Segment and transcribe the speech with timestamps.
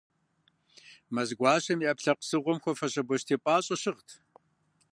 [1.13, 4.09] Мэзгуащэм, и ӏэпкълъэпкъ псыгъуэм хуэфӏу бостей пӏащӏэ щыгът.